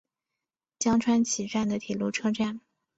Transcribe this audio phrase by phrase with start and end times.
[0.79, 2.59] 江川崎站的铁路车站。